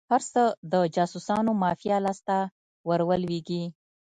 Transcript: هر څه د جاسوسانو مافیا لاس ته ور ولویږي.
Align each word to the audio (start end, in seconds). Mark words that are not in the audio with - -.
هر 0.11 0.21
څه 0.31 0.43
د 0.71 0.73
جاسوسانو 0.95 1.51
مافیا 1.63 1.97
لاس 2.05 2.19
ته 2.27 2.37
ور 2.87 3.01
ولویږي. 3.09 3.63